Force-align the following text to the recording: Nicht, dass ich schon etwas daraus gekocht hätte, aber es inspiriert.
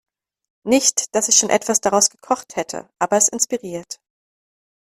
Nicht, 0.63 1.13
dass 1.13 1.29
ich 1.29 1.35
schon 1.37 1.51
etwas 1.51 1.79
daraus 1.79 2.09
gekocht 2.09 2.55
hätte, 2.55 2.89
aber 2.97 3.17
es 3.17 3.27
inspiriert. 3.27 3.99